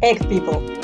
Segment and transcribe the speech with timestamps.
[0.00, 0.78] People.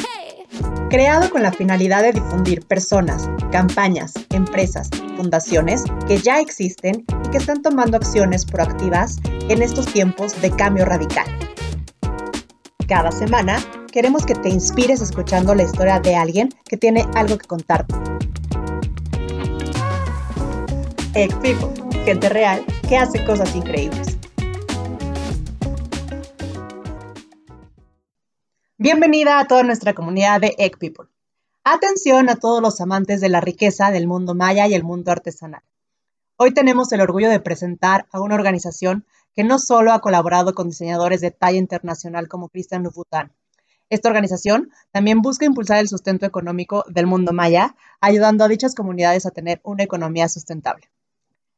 [0.90, 7.38] Creado con la finalidad de difundir personas, campañas, empresas, fundaciones que ya existen y que
[7.38, 11.26] están tomando acciones proactivas en estos tiempos de cambio radical.
[12.88, 13.58] Cada semana
[13.92, 17.94] queremos que te inspires escuchando la historia de alguien que tiene algo que contarte.
[21.12, 21.68] People,
[22.04, 24.13] gente real que hace cosas increíbles.
[28.84, 31.06] Bienvenida a toda nuestra comunidad de Egg People.
[31.64, 35.62] Atención a todos los amantes de la riqueza del mundo maya y el mundo artesanal.
[36.36, 40.68] Hoy tenemos el orgullo de presentar a una organización que no solo ha colaborado con
[40.68, 43.32] diseñadores de talla internacional como Christian Louboutin.
[43.88, 49.24] Esta organización también busca impulsar el sustento económico del mundo maya, ayudando a dichas comunidades
[49.24, 50.90] a tener una economía sustentable.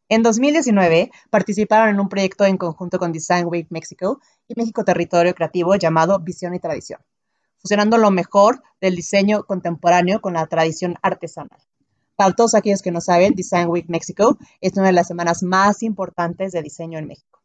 [0.08, 5.34] En 2019 participaron en un proyecto en conjunto con Design Week Mexico y México Territorio
[5.34, 7.00] Creativo llamado Visión y Tradición
[7.66, 11.58] fusionando lo mejor del diseño contemporáneo con la tradición artesanal.
[12.14, 15.82] Para todos aquellos que no saben, Design Week Mexico es una de las semanas más
[15.82, 17.42] importantes de diseño en México.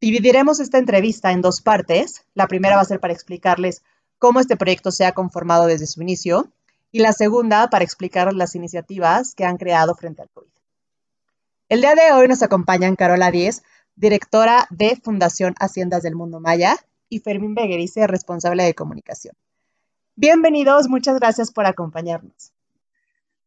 [0.00, 2.24] Dividiremos esta entrevista en dos partes.
[2.32, 3.82] La primera va a ser para explicarles
[4.18, 6.50] cómo este proyecto se ha conformado desde su inicio
[6.90, 10.48] y la segunda para explicar las iniciativas que han creado frente al COVID.
[11.68, 13.62] El día de hoy nos acompañan Carola Díez,
[13.96, 16.78] directora de Fundación Haciendas del Mundo Maya,
[17.12, 19.34] y Fermín Beguerice, responsable de comunicación.
[20.14, 22.52] Bienvenidos, muchas gracias por acompañarnos.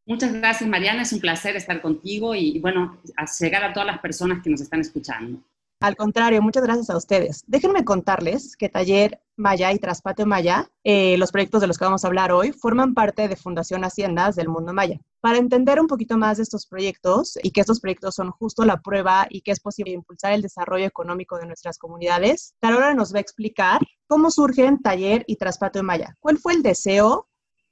[0.05, 1.01] Muchas gracias, Mariana.
[1.01, 2.97] Es un placer estar contigo y, bueno,
[3.39, 5.39] llegar a todas las personas que nos están escuchando.
[5.81, 7.43] Al contrario, muchas gracias a ustedes.
[7.47, 12.03] Déjenme contarles que Taller Maya y Traspatio Maya, eh, los proyectos de los que vamos
[12.03, 14.99] a hablar hoy, forman parte de Fundación Haciendas del Mundo Maya.
[15.19, 18.81] Para entender un poquito más de estos proyectos y que estos proyectos son justo la
[18.81, 23.17] prueba y que es posible impulsar el desarrollo económico de nuestras comunidades, Carola nos va
[23.17, 26.15] a explicar cómo surgen Taller y Traspatio Maya.
[26.21, 27.27] ¿Cuál fue el deseo,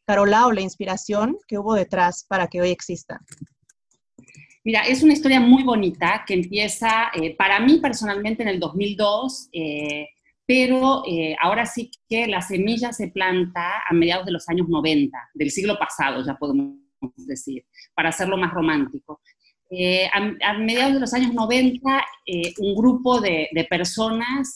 [0.05, 3.19] Carola, o la inspiración que hubo detrás para que hoy existan?
[4.65, 9.49] Mira, es una historia muy bonita que empieza eh, para mí personalmente en el 2002,
[9.51, 10.07] eh,
[10.45, 15.17] pero eh, ahora sí que la semilla se planta a mediados de los años 90,
[15.33, 16.77] del siglo pasado, ya podemos
[17.17, 19.21] decir, para hacerlo más romántico.
[20.13, 22.05] A, mediados de los años 90,
[22.59, 24.55] un grupo de, personas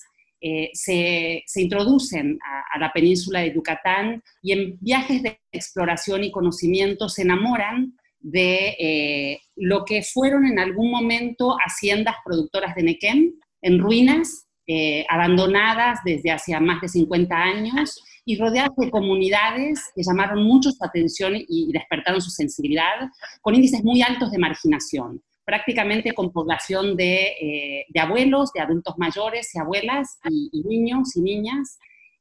[0.74, 7.10] se, introducen a, a, la península de Yucatán y en viajes de exploración y conocimiento
[7.10, 7.97] se enamoran
[8.28, 15.06] de eh, lo que fueron en algún momento haciendas productoras de Nequén, en ruinas, eh,
[15.08, 20.84] abandonadas desde hace más de 50 años y rodeadas de comunidades que llamaron mucho su
[20.84, 23.08] atención y despertaron su sensibilidad,
[23.42, 29.56] con índices muy altos de marginación, prácticamente con población de, eh, abuelos, de adultos mayores
[29.56, 31.80] y abuelas y niños y niñas,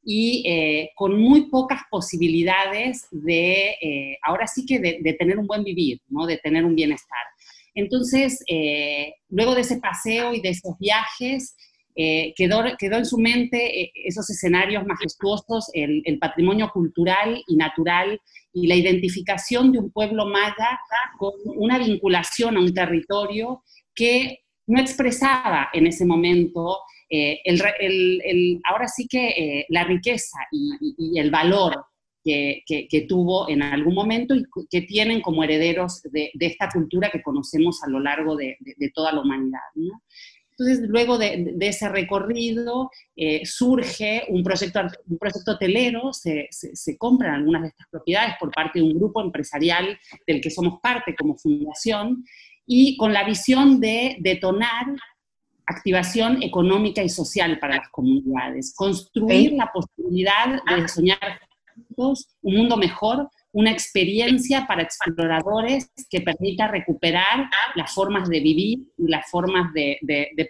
[0.09, 5.65] y eh, con muy pocas posibilidades de, eh, ahora sí que de, tener un buen
[5.65, 6.25] vivir, ¿no?
[6.25, 7.19] de tener un bienestar.
[7.75, 11.57] Entonces, eh, luego de ese paseo y de esos viajes,
[12.35, 18.21] quedó, quedó en su mente esos escenarios majestuosos, el, el, patrimonio cultural y natural
[18.53, 20.79] y la identificación de un pueblo maya
[21.17, 23.63] con una vinculación a un territorio
[23.95, 26.77] que no expresaba en ese momento
[27.09, 31.85] eh, el, ahora sí que eh, la riqueza y, el valor
[32.23, 37.81] que, tuvo en algún momento y que tienen como herederos de, esta cultura que conocemos
[37.83, 38.57] a lo largo de,
[38.93, 39.59] toda la humanidad.
[40.51, 47.35] Entonces, luego de, ese recorrido, eh, surge un proyecto, un proyecto hotelero, se, se, compran
[47.35, 51.37] algunas de estas propiedades por parte de un grupo empresarial del que somos parte como
[51.37, 52.25] fundación,
[52.65, 54.87] y con la visión de detonar
[55.67, 61.39] activación económica y social para las comunidades, construir la posibilidad de soñar
[61.75, 68.79] juntos un mundo mejor, una experiencia para exploradores que permita recuperar las formas de vivir
[68.97, 69.97] y las formas de,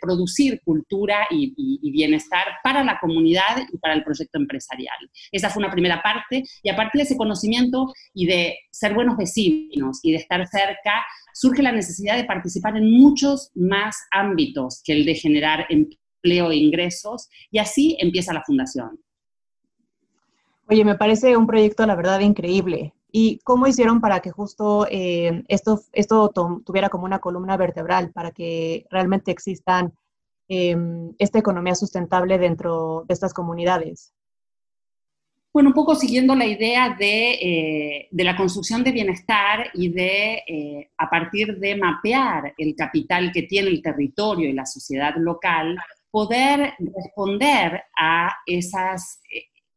[0.02, 4.98] producir cultura y, y, bienestar para la comunidad y para el proyecto empresarial.
[5.32, 9.18] Esa fue una primera parte y a partir de ese conocimiento y de ser buenos
[9.18, 14.94] vecinos y de estar cerca, surge la necesidad de participar en muchos más ámbitos que
[14.94, 19.00] el de generar empleo e ingresos, y así empieza la fundación.
[20.70, 22.94] Oye, me parece un proyecto, la verdad, increíble.
[23.10, 26.30] ¿Y cómo hicieron para que justo eh, esto, esto
[26.66, 29.94] tuviera como una columna vertebral, para que realmente existan
[30.50, 34.14] em, esta economía sustentable dentro de estas comunidades?
[35.54, 40.92] Bueno, un poco siguiendo la idea de, eh, la construcción de bienestar y de, eh,
[40.98, 45.78] a partir de mapear el capital que tiene el territorio y la sociedad local,
[46.12, 49.22] poder responder a esas,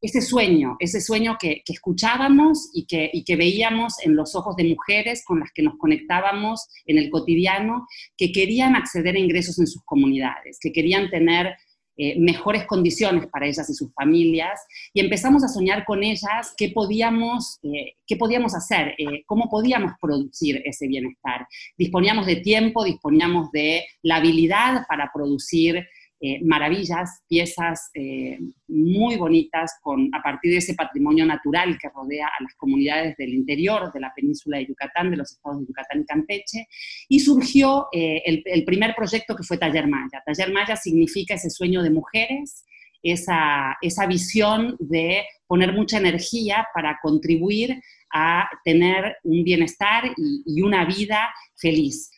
[0.00, 4.64] ese sueño, ese sueño que, escuchábamos y que, y que, veíamos en los ojos de
[4.64, 7.86] mujeres con las que nos conectábamos en el cotidiano,
[8.16, 11.54] que querían acceder a ingresos en sus comunidades, que querían tener
[12.02, 14.58] eh, mejores condiciones para ellas y sus familias,
[14.94, 19.92] y empezamos a soñar con ellas qué podíamos, eh, qué podíamos hacer, eh, cómo podíamos
[20.00, 21.46] producir ese bienestar.
[21.76, 25.86] Disponíamos de tiempo, disponíamos de la habilidad para producir
[26.22, 28.38] eh, maravillas, piezas eh,
[28.68, 33.32] muy bonitas con, a partir de ese patrimonio natural que rodea a las comunidades del
[33.32, 36.66] interior de la península de Yucatán, de los estados de Yucatán y Campeche,
[37.08, 40.22] y surgió eh, el, primer proyecto que fue Taller Maya.
[40.26, 42.66] Taller Maya significa ese sueño de mujeres,
[43.02, 47.80] esa, esa visión de poner mucha energía para contribuir
[48.12, 52.10] a tener un bienestar y una vida feliz.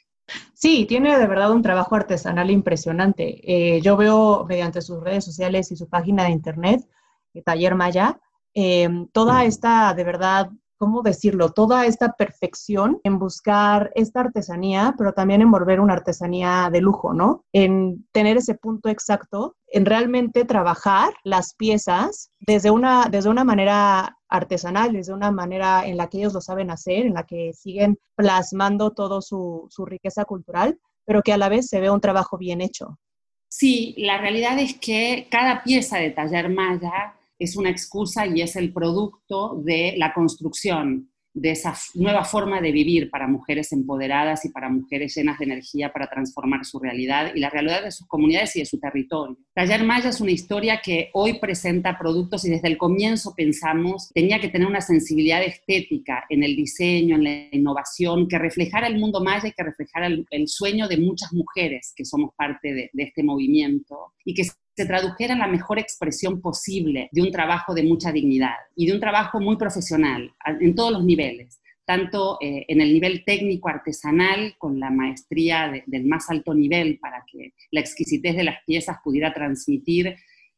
[0.54, 3.40] Sí, tiene de verdad un trabajo artesanal impresionante.
[3.42, 6.88] Eh, yo veo mediante sus redes sociales y su página de internet,
[7.34, 8.20] eh, Taller Maya,
[8.54, 10.50] eh, toda esta, de verdad,
[10.82, 11.52] ¿cómo decirlo?
[11.52, 17.14] Toda esta perfección en buscar esta artesanía, pero también en volver una artesanía de lujo,
[17.14, 17.44] ¿no?
[17.52, 24.18] En tener ese punto exacto, en realmente trabajar las piezas desde una, desde una manera
[24.28, 27.96] artesanales, de una manera en la que ellos lo saben hacer, en la que siguen
[28.16, 32.38] plasmando toda su, su riqueza cultural, pero que a la vez se ve un trabajo
[32.38, 32.98] bien hecho.
[33.46, 38.56] Sí, la realidad es que cada pieza de taller maya es una excusa y es
[38.56, 44.50] el producto de la construcción de esa nueva forma de vivir para mujeres empoderadas y
[44.50, 48.54] para mujeres llenas de energía para transformar su realidad y la realidad de sus comunidades
[48.56, 49.38] y de su territorio.
[49.54, 54.40] Taller Maya es una historia que hoy presenta productos y desde el comienzo pensamos tenía
[54.40, 59.22] que tener una sensibilidad estética en el diseño, en la innovación, que reflejara el mundo
[59.22, 63.22] maya y que reflejara el, sueño de muchas mujeres que somos parte de, de este
[63.22, 64.44] movimiento y que
[64.74, 68.94] se tradujera en la mejor expresión posible de un trabajo de mucha dignidad y de
[68.94, 74.54] un trabajo muy profesional en todos los niveles, tanto eh, en el nivel técnico artesanal,
[74.58, 79.34] con la maestría del más alto nivel para que la exquisitez de las piezas pudiera
[79.34, 80.16] transmitir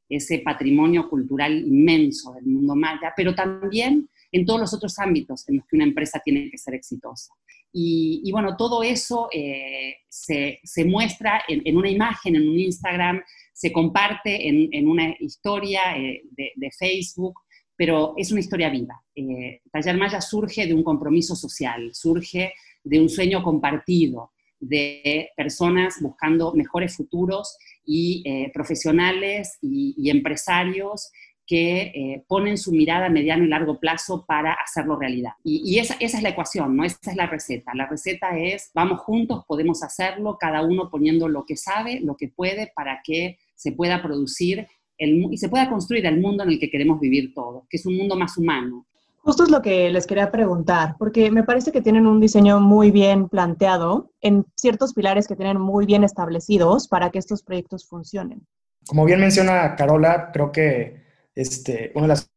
[0.09, 5.57] ese patrimonio cultural inmenso del mundo maya, pero también en todos los otros ámbitos en
[5.57, 7.33] los que una empresa tiene que ser exitosa.
[7.77, 13.21] Y, bueno, todo eso eh, se, muestra en, una imagen, en un Instagram,
[13.53, 17.35] se comparte en, una historia eh, de, Facebook,
[17.75, 19.03] pero es una historia viva.
[19.17, 22.55] Eh, Taller Maya surge de un compromiso social, surge
[22.85, 24.31] de un sueño compartido,
[24.61, 31.11] de personas buscando mejores futuros y eh, profesionales y empresarios
[31.47, 35.33] que eh, ponen su mirada a mediano y largo plazo para hacerlo realidad.
[35.43, 36.85] Y, esa, esa, es la ecuación, ¿no?
[36.85, 37.73] Esa es la receta.
[37.75, 42.29] La receta es, vamos juntos, podemos hacerlo, cada uno poniendo lo que sabe, lo que
[42.29, 44.67] puede, para que se pueda producir
[44.99, 47.87] el, y se pueda construir el mundo en el que queremos vivir todos, que es
[47.87, 48.87] un mundo más humano.
[49.25, 52.91] Justo es lo que les quería preguntar, porque me parece que tienen un diseño muy
[52.91, 58.47] bien planteado en ciertos pilares que tienen muy bien establecidos para que estos proyectos funcionen.
[58.87, 61.04] Como bien menciona Carola, creo que
[61.35, 62.31] este, una de las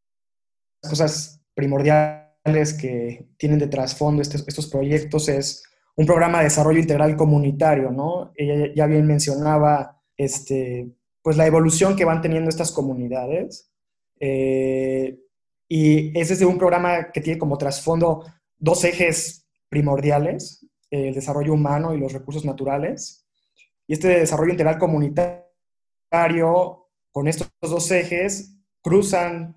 [0.82, 5.64] cosas primordiales que tienen de trasfondo estos, proyectos es
[5.96, 8.32] un programa de desarrollo integral comunitario, ¿no?
[8.36, 10.92] Ella ya bien mencionaba este,
[11.22, 13.72] pues la evolución que van teniendo estas comunidades.
[14.20, 15.20] Eh,
[15.68, 18.24] y es desde un programa que tiene como trasfondo
[18.58, 23.26] dos ejes primordiales, el desarrollo humano y los recursos naturales.
[23.88, 25.48] Y este desarrollo integral comunitario,
[27.12, 29.56] con estos dos ejes, cruzan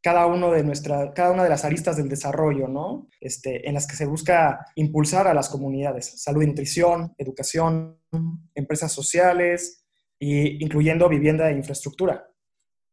[0.00, 3.08] cada, uno de nuestra, cada una de las aristas del desarrollo, ¿no?
[3.20, 7.98] Este, en las que se busca impulsar a las comunidades, salud y nutrición, educación,
[8.54, 9.82] empresas sociales,
[10.22, 12.30] y incluyendo vivienda e infraestructura.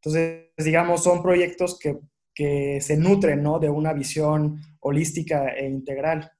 [0.01, 1.99] Entonces, digamos, son proyectos que,
[2.33, 3.59] que se nutren ¿no?
[3.59, 6.31] de una visión holística e integral.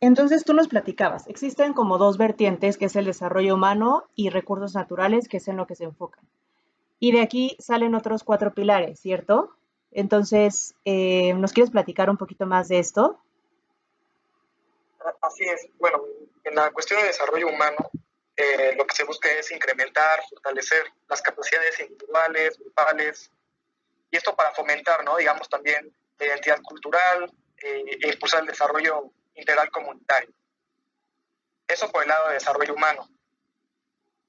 [0.00, 4.74] Entonces tú nos platicabas, existen como dos vertientes, que es el desarrollo humano y recursos
[4.74, 6.24] naturales, que es en lo que se enfocan.
[6.98, 9.56] Y de aquí salen otros cuatro pilares, ¿cierto?
[9.90, 13.20] Entonces, eh, ¿nos quieres platicar un poquito más de esto?
[15.20, 15.68] Así es.
[15.78, 16.02] Bueno,
[16.44, 17.90] en la cuestión de desarrollo humano,
[18.36, 23.30] eh, lo que se busca es incrementar, fortalecer las capacidades individuales, grupales,
[24.10, 25.16] y esto para fomentar, ¿no?
[25.16, 30.30] digamos, también la identidad cultural eh, e impulsar el desarrollo integral comunitario.
[31.66, 33.08] Eso por el lado de desarrollo humano.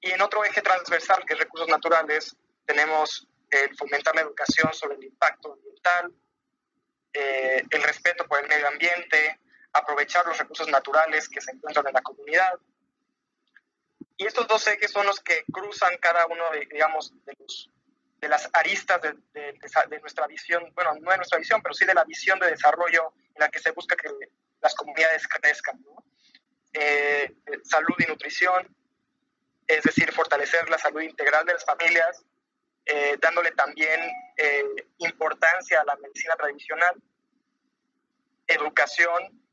[0.02, 2.36] Y en otro eje transversal, que es recursos naturales,
[2.68, 6.14] tenemos el fomentar la educación sobre el impacto ambiental,
[7.14, 9.40] eh, el respeto por el medio ambiente,
[9.74, 12.54] aprovechar los recursos naturales que se encuentran en la comunidad.
[14.18, 17.72] Y estos dos ejes son los que cruzan cada uno de, digamos, de los
[18.20, 21.94] de las aristas de, de, nuestra visión, bueno, no de nuestra visión, pero sí de
[21.94, 24.10] la visión de desarrollo en la que se busca que
[24.60, 25.80] las comunidades crezcan.
[26.74, 27.32] Eh,
[27.64, 28.76] salud y nutrición,
[29.68, 32.26] es decir, fortalecer la salud integral de las familias,
[32.90, 34.00] eh, dándole también
[34.38, 34.64] eh,
[35.00, 36.96] importancia a la medicina tradicional,
[38.48, 39.44] educación,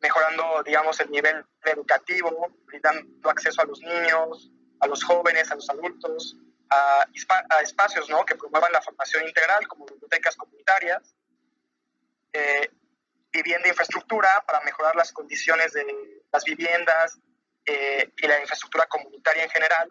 [0.00, 5.70] mejorando, digamos, el nivel educativo, brindando acceso a los niños, a los jóvenes, a los
[5.70, 6.36] adultos,
[6.68, 7.06] a,
[7.62, 8.24] espacios ¿no?
[8.24, 11.14] que promuevan la formación integral, como bibliotecas comunitarias,
[12.32, 12.70] eh,
[13.30, 15.86] vivienda e infraestructura para mejorar las condiciones de
[16.32, 17.18] las viviendas
[17.66, 19.90] y la infraestructura comunitaria en general,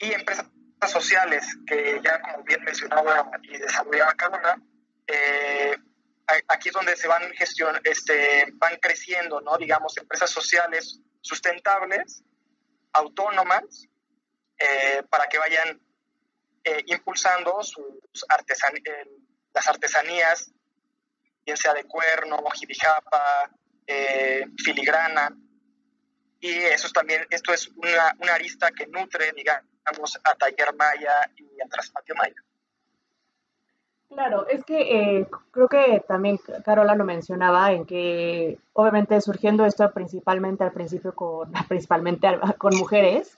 [0.00, 0.46] y empresas
[0.86, 4.58] sociales, que ya como bien mencionaba y desarrollaba cada
[5.08, 5.76] eh,
[6.48, 9.56] aquí es donde se van, gestión, este, van creciendo, ¿no?
[9.56, 12.22] digamos, empresas sociales sustentables,
[12.92, 13.88] autónomas,
[14.58, 15.80] eh, para que vayan
[16.64, 18.26] eh, impulsando sus
[19.54, 20.52] las artesanías,
[21.44, 23.50] bien sea de cuerno, jibijapa,
[24.62, 25.34] filigrana,
[26.40, 29.64] y eso es también, esto es una, una arista que nutre, digamos,
[30.24, 32.36] a Taller Maya y a Traspatio Maya.
[34.08, 39.90] Claro, es que eh, creo que también Carola lo mencionaba en que obviamente surgiendo esto
[39.92, 42.26] principalmente al principio con principalmente
[42.56, 43.36] con mujeres,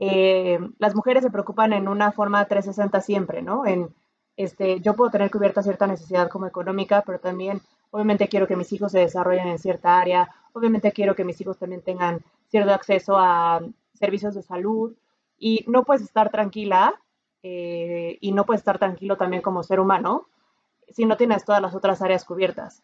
[0.00, 3.66] eh, las mujeres se preocupan en una forma 360 siempre, ¿no?
[3.66, 3.94] En
[4.36, 7.62] este, yo puedo tener cubierta cierta necesidad como económica, pero también
[7.92, 11.58] obviamente quiero que mis hijos se desarrollen en cierta área, obviamente quiero que mis hijos
[11.58, 13.60] también tengan cierto acceso a
[13.94, 14.92] servicios de salud
[15.38, 17.00] y no puedes estar tranquila
[17.42, 20.28] eh, y no puedes estar tranquilo también como ser humano
[20.88, 22.82] si no tienes todas las otras áreas cubiertas.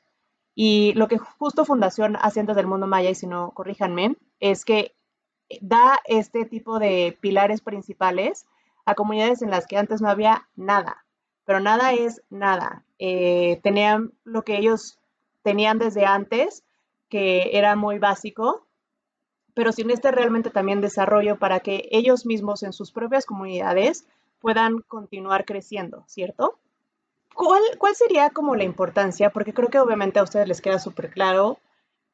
[0.54, 4.95] Y lo que justo Fundación Asientos del Mundo Maya, y si no, corríjanme, es que
[5.61, 8.47] da este tipo de pilares principales
[8.85, 11.04] a comunidades en las que antes no había nada,
[11.45, 12.85] pero nada es nada.
[12.99, 14.99] Eh, tenían lo que ellos
[15.42, 16.64] tenían desde antes,
[17.09, 18.66] que era muy básico,
[19.60, 24.06] pero sin este realmente también desarrollo para que ellos mismos en sus propias comunidades
[24.38, 26.58] puedan continuar creciendo, ¿cierto?
[27.34, 29.28] ¿Cuál, cuál sería como la importancia?
[29.28, 31.58] Porque creo que obviamente a ustedes les queda súper claro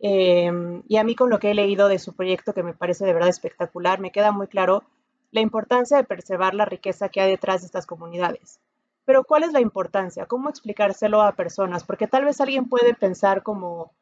[0.00, 3.04] em, y a mí con lo que he leído de su proyecto, que me parece
[3.04, 4.82] de verdad espectacular, me queda muy claro
[5.30, 8.58] la importancia de preservar la riqueza que hay detrás de estas comunidades.
[9.04, 10.26] Pero ¿cuál es la importancia?
[10.26, 11.84] ¿Cómo explicárselo a personas?
[11.84, 13.92] Porque tal vez alguien puede pensar como,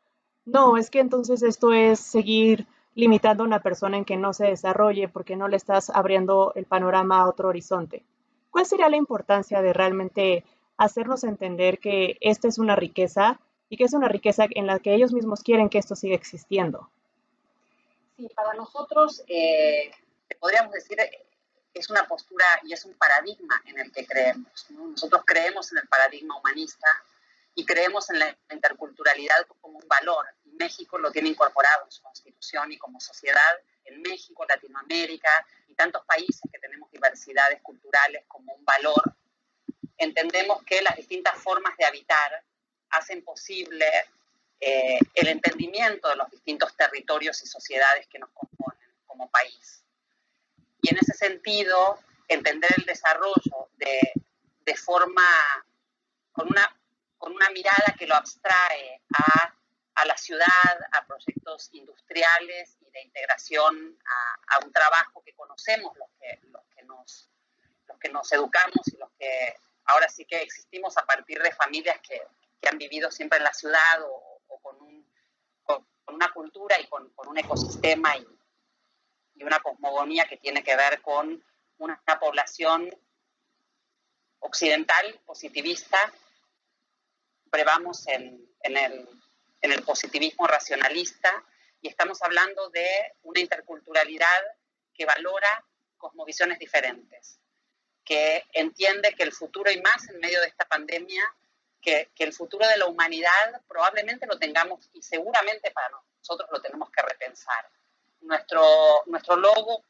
[0.47, 4.47] no, es que entonces esto es seguir limitando a una persona en que no se
[4.47, 8.05] desarrolle porque no le estás abriendo el panorama a otro horizonte.
[8.51, 10.45] ¿Cuál sería la importancia de realmente
[10.77, 14.95] hacernos entender que esta es una riqueza y que es una riqueza en la que
[14.95, 16.89] ellos mismos quieren que esto siga existiendo?
[18.17, 19.91] Sí, para nosotros, eh,
[20.39, 20.99] podríamos decir,
[21.75, 24.67] es una postura y es un paradigma en el que creemos.
[24.71, 26.87] Nosotros creemos en el paradigma humanista
[27.57, 30.27] y creemos en la interculturalidad como un valor.
[30.57, 36.05] México lo tiene incorporado en su constitución y como sociedad, en México, Latinoamérica y tantos
[36.05, 39.03] países que tenemos diversidades culturales como un valor,
[39.99, 42.43] entendemos que las distintas formas de habitar
[42.91, 43.87] hacen posible
[44.61, 49.85] eh, el entendimiento de los distintos territorios y sociedades que nos componen como país.
[50.83, 54.13] Y en ese sentido, entender el desarrollo de,
[54.65, 55.23] de forma,
[56.33, 56.77] con una,
[57.19, 59.55] con una mirada que lo abstrae a,
[59.95, 63.99] a, la ciudad, a proyectos industriales y de integración
[64.49, 67.31] a, un trabajo que conocemos los que, los, que nos,
[67.87, 72.01] los que nos educamos y los que ahora sí que existimos a partir de familias
[72.01, 72.23] que,
[72.61, 75.07] que han vivido siempre en la ciudad o, con, un,
[75.65, 78.27] con, una cultura y con, un ecosistema y,
[79.35, 81.45] y una cosmogonía que tiene que ver con
[81.79, 82.89] una, población
[84.39, 85.99] occidental, positivista,
[87.51, 89.09] prevamos en, en, el,
[89.65, 91.43] en el positivismo racionalista
[91.81, 94.43] y estamos hablando de una interculturalidad
[94.93, 95.65] que valora
[95.97, 97.39] cosmovisiones diferentes,
[98.05, 101.25] que entiende que el futuro y más en medio de esta pandemia,
[101.81, 105.89] que, que, el futuro de la humanidad probablemente lo tengamos y seguramente para
[106.21, 107.69] nosotros lo tenemos que repensar
[108.25, 109.85] nuestro, nuestro logo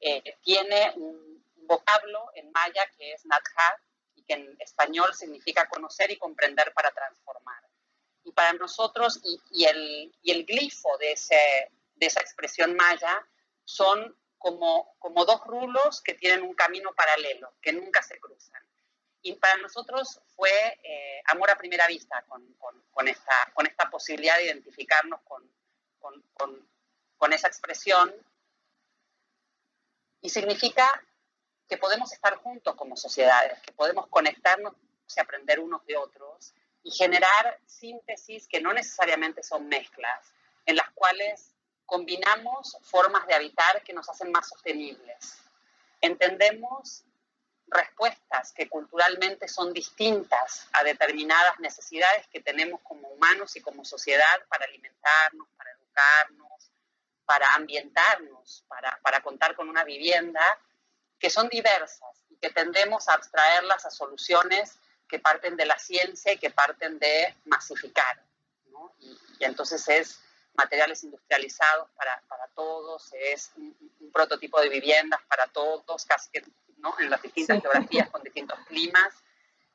[0.00, 3.80] eh, tiene un vocablo en maya que es Nathat
[4.14, 7.62] y que en español significa conocer y comprender para transformar.
[8.26, 13.24] Y para nosotros, y, y, el, y el, glifo de, ese, de, esa expresión maya
[13.64, 18.60] son como, como dos rulos que tienen un camino paralelo, que nunca se cruzan.
[19.22, 20.50] Y para nosotros fue
[20.82, 25.48] eh, amor a primera vista con, con, con, esta, con esta posibilidad de identificarnos con,
[27.16, 28.12] con esa expresión
[30.20, 30.88] y significa
[31.68, 34.74] que podemos estar juntos como sociedades, que podemos conectarnos
[35.16, 36.52] y aprender unos de otros
[36.86, 40.32] y generar síntesis que no necesariamente son mezclas,
[40.64, 41.52] en las cuales
[41.84, 45.42] combinamos formas de habitar que nos hacen más sostenibles.
[46.00, 47.02] Entendemos
[47.66, 54.46] respuestas que culturalmente son distintas a determinadas necesidades que tenemos como humanos y como sociedad
[54.48, 56.70] para alimentarnos, para educarnos,
[57.24, 60.56] para ambientarnos, para, para contar con una vivienda,
[61.18, 64.78] que son diversas y que tendemos a abstraerlas a soluciones
[65.08, 68.22] que parten de la ciencia y que parten de masificar.
[68.70, 68.92] ¿no?
[68.98, 70.20] Y, y, entonces es
[70.54, 76.44] materiales industrializados para, para todos, es un, un, prototipo de viviendas para todos, casi que
[76.78, 76.98] ¿no?
[76.98, 77.62] en las distintas sí.
[77.62, 79.12] geografías con distintos climas,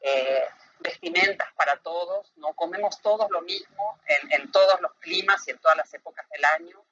[0.02, 0.46] eh,
[0.80, 2.54] vestimentas para todos, ¿no?
[2.54, 6.44] comemos todos lo mismo en, en todos los climas y en todas las épocas del
[6.46, 6.84] año.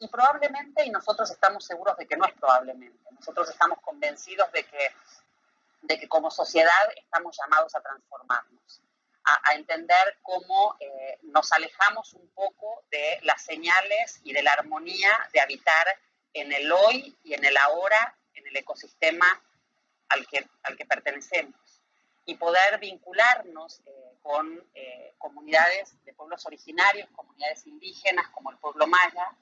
[0.00, 4.64] Y probablemente, y nosotros estamos seguros de que no es probablemente, nosotros estamos convencidos de
[4.64, 4.90] que
[5.82, 8.82] de que como sociedad estamos llamados a transformarnos,
[9.24, 15.10] a, entender cómo eh, nos alejamos un poco de las señales y de la armonía
[15.32, 15.86] de habitar
[16.32, 19.26] en el hoy y en el ahora, en el ecosistema
[20.08, 21.82] al que, al que pertenecemos,
[22.24, 28.86] y poder vincularnos eh, con eh, comunidades de pueblos originarios, comunidades indígenas como el pueblo
[28.86, 29.36] maya,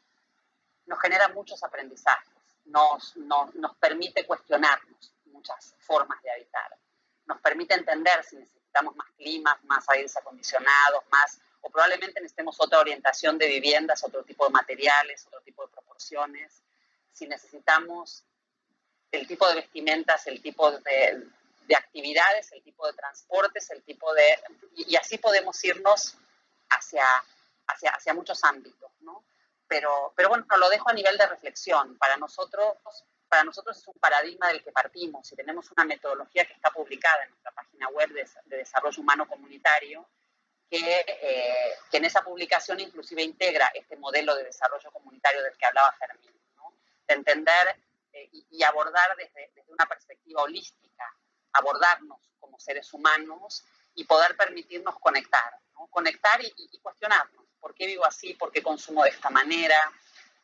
[0.87, 6.77] nos genera muchos aprendizajes, nos, nos, nos permite cuestionarnos muchas formas de habitar.
[7.27, 12.79] Nos permite entender si necesitamos más climas, más aires acondicionados, más, o probablemente necesitemos otra
[12.81, 16.63] orientación de viviendas, otro tipo de materiales, otro tipo de proporciones,
[17.13, 18.25] si necesitamos
[19.13, 21.27] el tipo de vestimentas, el tipo de,
[21.67, 24.39] de actividades, el tipo de transportes, el tipo de...
[24.75, 26.17] Y, y así podemos irnos
[26.71, 27.05] hacia,
[27.67, 29.25] hacia, hacia muchos ámbitos, ¿no?
[29.67, 31.97] Pero, pero bueno, lo dejo a nivel de reflexión.
[31.99, 32.77] Para nosotros
[33.31, 37.23] para nosotros es un paradigma del que partimos y tenemos una metodología que está publicada
[37.23, 40.09] en nuestra página web de, de Desarrollo Humano Comunitario,
[40.69, 45.65] que, eh, que, en esa publicación inclusive integra este modelo de desarrollo comunitario del que
[45.65, 46.75] hablaba Fermín, ¿no?
[47.07, 47.77] de entender
[48.13, 51.05] eh, y, y, abordar desde, desde, una perspectiva holística,
[51.53, 53.65] abordarnos como seres humanos
[53.95, 55.87] y poder permitirnos conectar, ¿no?
[55.87, 58.35] conectar y, y cuestionarnos, ¿por qué vivo así?
[58.35, 59.81] ¿Por qué consumo de esta manera?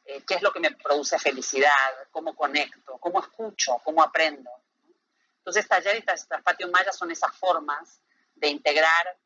[0.07, 1.71] Eh, qué es lo que me produce felicidad,
[2.11, 4.51] cómo conecto, cómo escucho, cómo aprendo.
[5.39, 8.01] Entonces, taller y Patio Maya son esas formas
[8.35, 9.17] de integrar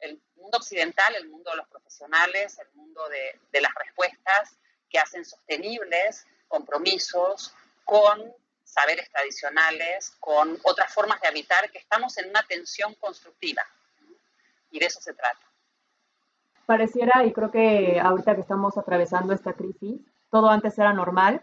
[0.00, 4.56] el mundo occidental, el mundo de los profesionales, el mundo de, de las respuestas
[4.88, 8.32] que hacen sostenibles compromisos con
[8.64, 13.62] saberes tradicionales, con otras formas de habitar, que estamos en una tensión constructiva.
[14.70, 15.40] Y de eso se trata.
[16.66, 21.42] Pareciera, y creo que ahorita que estamos atravesando esta crisis, todo antes era normal,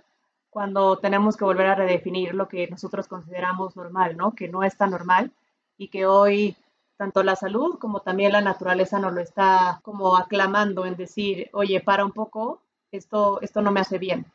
[0.49, 4.33] cuando tenemos que volver a redefinir lo que nosotros consideramos normal, ¿no?
[4.33, 5.31] Que no es tan normal
[5.77, 6.55] y que hoy
[6.97, 11.81] tanto la salud como también la naturaleza nos lo está como aclamando en decir, oye,
[11.81, 14.25] para un poco, esto, esto no me hace bien.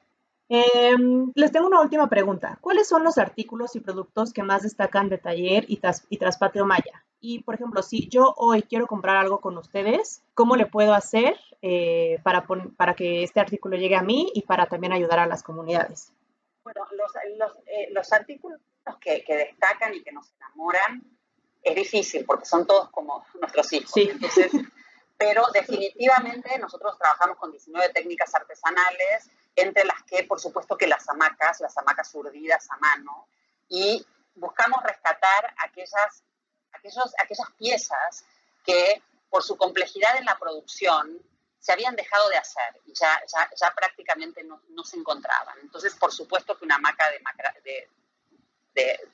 [0.50, 0.96] Eh,
[1.36, 2.58] les tengo una última pregunta.
[2.60, 6.66] ¿Cuáles son los artículos y productos que más destacan de Taller y, tras, y Traspatio
[6.66, 7.04] Maya?
[7.20, 11.36] Y, por ejemplo, si yo hoy quiero comprar algo con ustedes, ¿cómo le puedo hacer
[11.62, 12.46] eh, para,
[12.76, 16.12] para que este artículo llegue a mí y para también ayudar a las comunidades?
[16.62, 18.60] Bueno, los, los, eh, los artículos
[19.00, 21.02] que, que, destacan y que nos enamoran
[21.62, 23.90] es difícil porque son todos como nuestros hijos.
[23.92, 24.08] Sí.
[24.10, 24.50] Entonces,
[25.18, 31.08] pero definitivamente nosotros trabajamos con 19 técnicas artesanales, entre las que, por supuesto, que las
[31.08, 33.26] hamacas, las hamacas urdidas a mano,
[33.68, 36.24] y buscamos rescatar aquellas
[36.72, 38.24] aquellos, aquellas piezas
[38.64, 41.18] que por su complejidad en la producción
[41.60, 45.58] se habían dejado de hacer y ya, ya, ya prácticamente no, no, se encontraban.
[45.60, 47.20] Entonces, por supuesto que una hamaca de,
[47.62, 47.88] de,
[48.72, 49.08] de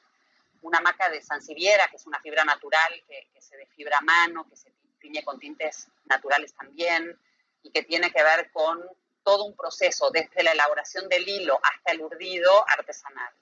[0.62, 4.48] una hamaca de sansevieria, que es una fibra natural que, que se desfibra a mano,
[4.48, 7.20] que se tiñe con tintes naturales también
[7.62, 8.80] y que tiene que ver con
[9.24, 13.34] todo un proceso, desde la elaboración del hilo hasta el urdido artesanal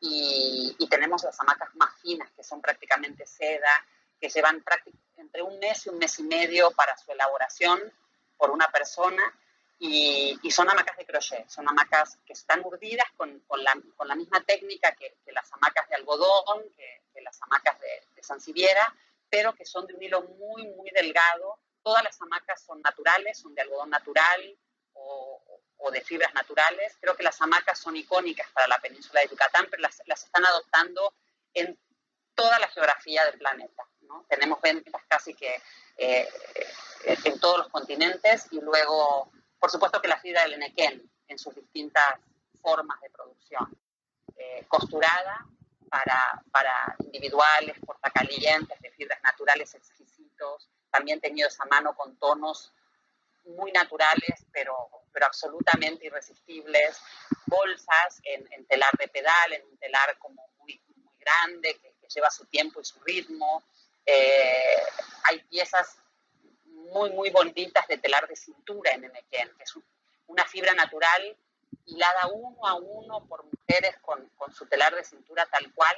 [0.00, 3.70] y, y, tenemos las hamacas más finas, que son prácticamente seda,
[4.20, 4.64] que llevan
[5.16, 7.80] entre un mes y un mes y medio para su elaboración
[8.36, 9.22] por una persona,
[9.78, 14.14] y, son hamacas de crochet, son hamacas que están urdidas con, con, la, con la,
[14.14, 18.94] misma técnica que, las hamacas de algodón, que, las hamacas de, de sansevieria,
[19.28, 21.58] pero que son de un hilo muy, muy delgado.
[21.82, 24.56] Todas las hamacas son naturales, son de algodón natural
[24.92, 25.42] o,
[25.78, 26.96] o de fibras naturales.
[27.00, 30.44] Creo que las hamacas son icónicas para la península de Yucatán, pero las, las están
[30.44, 31.14] adoptando
[31.54, 31.78] en
[32.34, 33.86] toda la geografía del planeta.
[34.02, 34.24] ¿No?
[34.28, 35.60] Tenemos ventas casi que
[35.96, 36.28] eh,
[37.04, 41.54] en todos los continentes y luego, por supuesto que la fibra del enequén en sus
[41.54, 42.18] distintas
[42.60, 43.76] formas de producción.
[44.36, 45.46] Eh, costurada,
[45.90, 52.72] para, para individuales, portacalientes, de fibras naturales exquisitos, también teñidos a mano con tonos
[53.44, 54.74] muy naturales, pero,
[55.12, 56.98] pero absolutamente irresistibles,
[57.46, 62.44] bolsas en, telar de pedal, en un telar como muy, muy grande, que, lleva su
[62.44, 63.62] tiempo y su ritmo.
[64.06, 64.82] Eh,
[65.24, 65.98] hay piezas
[66.64, 69.74] muy, muy bonitas de telar de cintura en Enequén, que es
[70.26, 71.36] una fibra natural
[71.86, 75.96] hilada uno a uno por mujeres con, con su telar de cintura tal cual,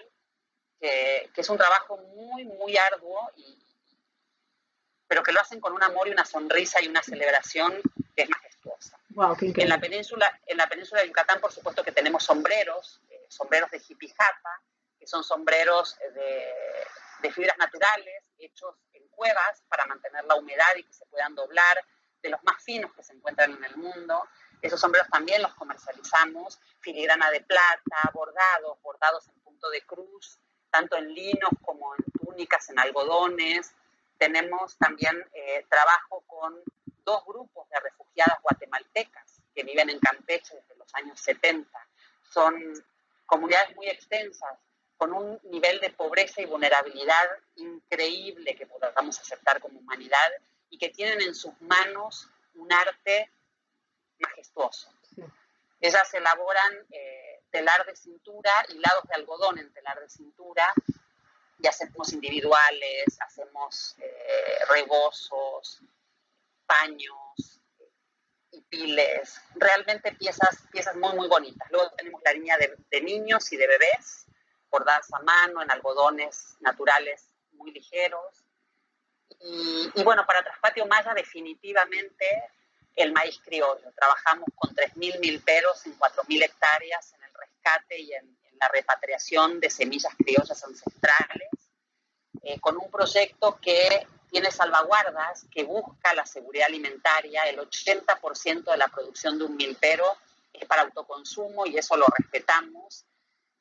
[0.80, 3.58] que, que, es un trabajo muy, muy arduo y,
[5.06, 7.80] pero que lo hacen con un amor y una sonrisa y una celebración
[8.16, 8.98] que es majestuosa.
[9.40, 13.70] en, la península, en la península de Yucatán, por supuesto que tenemos sombreros, eh, sombreros
[13.70, 14.62] de jipijata,
[14.98, 16.52] que son sombreros de,
[17.20, 21.84] de, fibras naturales hechos en cuevas para mantener la humedad y que se puedan doblar,
[22.22, 24.26] de los más finos que se encuentran en el mundo.
[24.62, 30.38] Esos sombreros también los comercializamos, filigrana de plata, bordados, bordados en punto de cruz,
[30.70, 33.74] tanto en linos como en túnicas, en algodones,
[34.18, 36.62] tenemos también eh, trabajo con
[37.04, 41.68] dos grupos de refugiadas guatemaltecas que viven en Campeche desde los años 70.
[42.30, 42.54] Son
[43.26, 44.58] comunidades muy extensas,
[45.04, 50.32] con un nivel de pobreza y vulnerabilidad increíble que podamos aceptar como humanidad
[50.70, 53.30] y que tienen en sus manos un arte
[54.18, 54.90] majestuoso.
[55.78, 60.72] Ellas elaboran eh, telar de cintura, hilados de algodón en telar de cintura,
[61.58, 65.82] y hacemos individuales, hacemos eh, rebozos,
[66.64, 67.60] paños
[68.52, 71.70] y piles, realmente piezas, piezas muy, muy bonitas.
[71.70, 74.24] Luego tenemos la línea de, niños y de bebés,
[74.74, 78.44] bordadas a mano en algodones naturales muy ligeros.
[79.38, 82.26] Y, bueno, para Traspatio Maya definitivamente
[82.96, 83.92] el maíz criollo.
[83.94, 89.68] Trabajamos con 3.000 milperos en 4.000 hectáreas en el rescate y en, la repatriación de
[89.68, 91.50] semillas criollas ancestrales,
[92.42, 97.42] eh, con un proyecto que tiene salvaguardas, que busca la seguridad alimentaria.
[97.48, 100.04] El 80% de la producción de un milpero
[100.52, 103.04] es para autoconsumo y eso lo respetamos.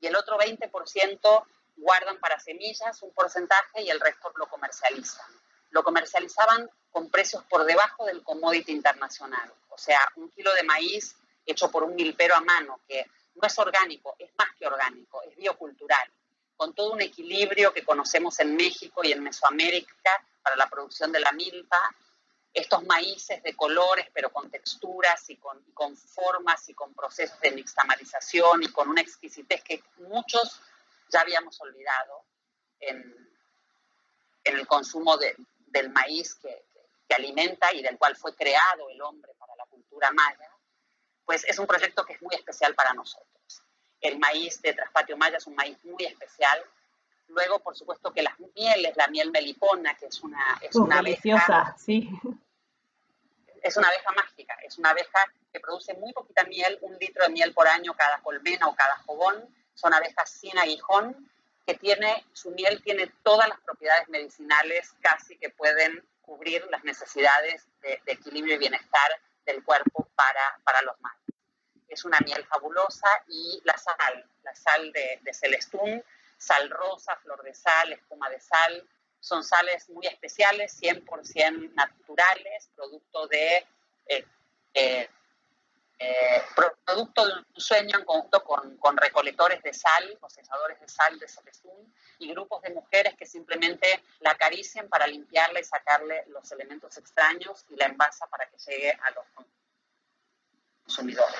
[0.03, 1.45] Y el otro 20%
[1.77, 5.25] guardan para semillas un porcentaje y el resto lo comercializan.
[5.69, 9.49] Lo comercializaban con precios por debajo del commodity internacional.
[9.69, 13.57] O sea, un kilo de maíz hecho por un milpero a mano, que no es
[13.57, 16.11] orgánico, es más que orgánico, es biocultural,
[16.57, 21.21] con todo un equilibrio que conocemos en México y en Mesoamérica para la producción de
[21.21, 21.95] la milpa,
[22.53, 25.63] estos maíces de colores, pero con texturas y con,
[25.97, 30.61] formas y con procesos de mixtamalización y con una exquisitez que muchos
[31.09, 32.25] ya habíamos olvidado
[32.79, 33.29] en,
[34.43, 35.35] en el consumo de,
[35.67, 36.65] del maíz que,
[37.07, 40.49] que alimenta y del cual fue creado el hombre para la cultura maya,
[41.25, 43.63] pues es un proyecto que es muy especial para nosotros.
[43.99, 46.63] El maíz de Traspatio Maya es un maíz muy especial.
[47.27, 51.75] Luego, por supuesto, que las mieles, la miel melipona, que es una, es una deliciosa,
[51.77, 52.09] sí.
[53.61, 55.19] Es una abeja mágica, es una abeja
[55.51, 58.97] que produce muy poquita miel, un litro de miel por año cada colmena o cada
[59.05, 59.47] jobón.
[59.73, 61.29] Son abejas sin aguijón,
[61.65, 67.65] que tiene, su miel tiene todas las propiedades medicinales casi que pueden cubrir las necesidades
[67.81, 71.19] de, equilibrio y bienestar del cuerpo para, para los mayas.
[71.87, 76.03] Es una miel fabulosa y la sal, la sal de, de Celestún,
[76.43, 78.87] sal rosa, flor de sal, espuma de sal,
[79.19, 83.65] son sales muy especiales, 100% naturales, producto de
[84.05, 84.25] eh,
[84.73, 85.09] eh,
[85.99, 86.41] eh,
[86.85, 91.29] producto de un sueño en conjunto con, con, recolectores de sal, procesadores de sal de
[91.29, 96.97] Celestún y grupos de mujeres que simplemente la acarician para limpiarla y sacarle los elementos
[96.97, 99.25] extraños y la envasa para que llegue a los
[100.83, 101.39] consumidores.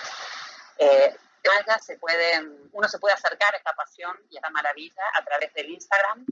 [1.44, 1.50] Eh,
[1.82, 5.54] se pueden, uno se puede acercar a esta pasión y a esta maravilla a través
[5.54, 6.26] del Instagram,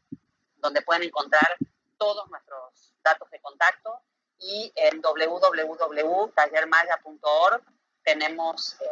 [0.57, 1.57] donde pueden encontrar
[1.97, 3.99] todos nuestros datos de contacto
[4.39, 7.61] y en www.tallermaya.org
[8.03, 8.87] tenemos eh,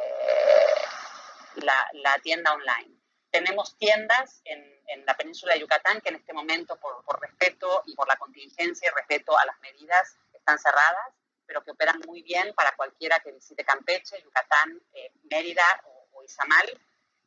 [1.56, 2.96] la, tienda online.
[3.32, 8.08] Tenemos tiendas en, la península de Yucatán que en este momento, por, respeto y por
[8.08, 11.14] la contingencia y respeto a las medidas, están cerradas,
[11.46, 16.82] pero que operan muy bien para cualquiera que visite Campeche, Yucatán, eh, Mérida o, Izamal.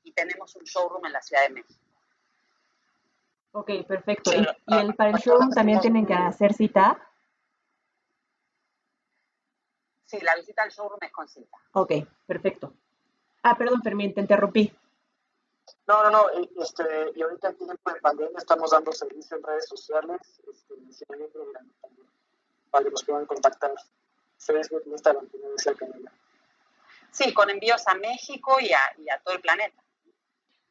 [0.05, 1.81] Y tenemos un showroom en la Ciudad de México.
[3.53, 4.33] Ok, perfecto.
[4.33, 7.01] ¿Y, el, para el showroom también tienen que hacer cita?
[10.07, 11.57] Sí, la visita al showroom es con cita.
[11.73, 11.93] Ok,
[12.27, 12.75] perfecto.
[13.43, 14.75] Ah, perdón, Fermín, te interrumpí.
[15.87, 16.31] No, no, no,
[16.63, 21.05] este, y ahorita en tiempo de pandemia estamos dando servicio en redes sociales, este, si
[21.09, 22.09] hay programa también,
[22.71, 23.73] para que nos puedan contactar.
[24.39, 26.13] Facebook, Instagram, como decía Camila.
[27.13, 29.81] Sí, con envíos a México y a, y a todo el planeta.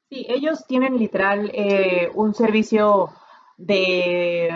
[0.09, 3.13] Sí, ellos tienen literal eh, un servicio
[3.57, 4.49] de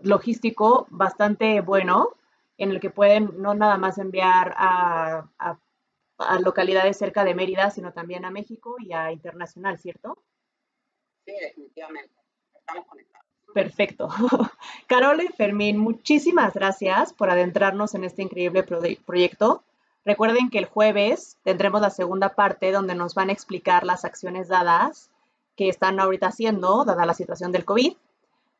[0.00, 2.16] logístico bastante bueno
[2.58, 5.28] en el que pueden no nada más enviar a,
[6.18, 10.18] a localidades cerca de Mérida, sino también a México y a internacional, ¿cierto?
[11.26, 12.14] Sí, definitivamente.
[12.54, 13.26] Estamos conectados.
[13.52, 14.08] Perfecto.
[14.86, 19.62] Carol y Fermín, muchísimas gracias por adentrarnos en este increíble proyecto.
[20.06, 24.46] Recuerden que el jueves tendremos la segunda parte donde nos van a explicar las acciones
[24.46, 25.10] dadas
[25.56, 27.96] que están ahorita haciendo, dada la situación del COVID.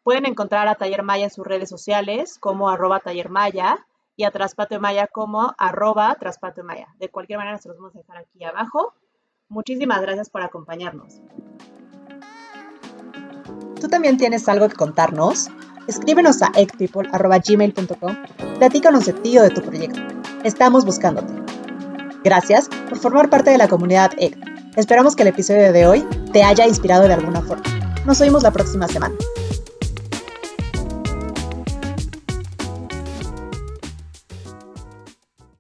[0.03, 4.33] Pueden encontrar a Taller Maya en sus redes sociales como arroba Taller Maya y a
[4.33, 6.89] Traspatio Maya como arroba Traspatio Maya.
[6.99, 8.95] De cualquier manera, se los vamos a dejar aquí abajo.
[9.49, 11.21] Muchísimas gracias por acompañarnos.
[13.81, 15.49] ¿Tú también tienes algo que contarnos?
[15.89, 18.17] Escríbenos a eggpeople.gmail.com
[18.59, 20.01] Platícanos de ti o de tu proyecto.
[20.43, 21.33] Estamos buscándote.
[22.25, 24.37] Gracias por formar parte de la comunidad Egg.
[24.77, 27.63] Esperamos que el episodio de hoy te haya inspirado de alguna forma.
[28.05, 29.15] Nos oímos la próxima semana.